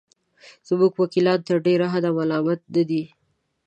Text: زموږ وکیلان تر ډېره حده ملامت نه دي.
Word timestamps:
زموږ 0.67 0.91
وکیلان 1.01 1.39
تر 1.47 1.55
ډېره 1.65 1.85
حده 1.93 2.09
ملامت 2.17 2.59
نه 2.73 2.83
دي. 2.89 3.03